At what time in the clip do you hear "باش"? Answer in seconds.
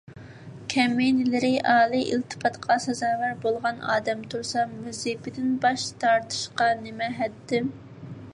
5.67-5.87